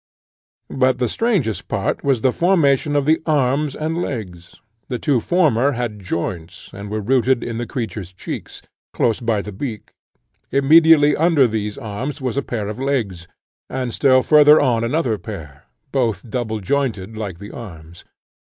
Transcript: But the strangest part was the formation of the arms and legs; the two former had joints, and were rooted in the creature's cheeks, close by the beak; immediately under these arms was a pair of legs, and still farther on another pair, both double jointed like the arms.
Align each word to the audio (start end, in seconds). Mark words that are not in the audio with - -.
But 0.71 0.97
the 0.97 1.07
strangest 1.07 1.67
part 1.67 2.03
was 2.03 2.21
the 2.21 2.31
formation 2.31 2.95
of 2.95 3.05
the 3.05 3.21
arms 3.27 3.75
and 3.75 3.95
legs; 4.01 4.55
the 4.87 4.97
two 4.97 5.19
former 5.19 5.73
had 5.73 5.99
joints, 5.99 6.71
and 6.73 6.89
were 6.89 7.01
rooted 7.01 7.43
in 7.43 7.59
the 7.59 7.67
creature's 7.67 8.11
cheeks, 8.11 8.63
close 8.93 9.19
by 9.19 9.43
the 9.43 9.51
beak; 9.51 9.91
immediately 10.51 11.15
under 11.15 11.45
these 11.45 11.77
arms 11.77 12.19
was 12.19 12.35
a 12.35 12.41
pair 12.41 12.67
of 12.67 12.79
legs, 12.79 13.27
and 13.69 13.93
still 13.93 14.23
farther 14.23 14.59
on 14.59 14.83
another 14.83 15.19
pair, 15.19 15.65
both 15.91 16.27
double 16.27 16.61
jointed 16.61 17.15
like 17.15 17.37
the 17.37 17.51
arms. 17.51 18.03